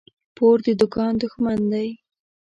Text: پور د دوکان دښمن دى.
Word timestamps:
پور 0.35 0.57
د 0.65 0.67
دوکان 0.81 1.13
دښمن 1.21 1.59
دى. 1.71 1.87